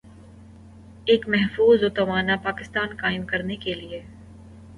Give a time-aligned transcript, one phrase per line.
[1.05, 4.01] ایک مضبوط و توانا پاکستان قائم کرنے کے لئیے۔